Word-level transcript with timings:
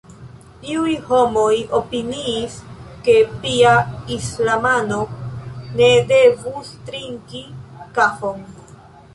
Iuj 0.75 0.93
homoj 1.09 1.51
opiniis, 1.79 2.55
ke 3.09 3.15
pia 3.45 3.73
islamano 4.17 4.99
ne 5.83 5.91
devus 6.13 6.75
trinki 6.89 7.47
kafon. 8.01 8.45